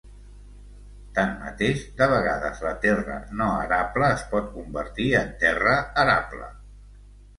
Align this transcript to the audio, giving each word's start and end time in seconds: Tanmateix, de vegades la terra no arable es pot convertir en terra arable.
Tanmateix, 1.17 1.83
de 1.99 2.07
vegades 2.13 2.63
la 2.67 2.73
terra 2.85 3.17
no 3.41 3.49
arable 3.67 4.09
es 4.17 4.25
pot 4.33 4.49
convertir 4.57 5.07
en 5.23 5.31
terra 5.45 5.77
arable. 6.07 6.53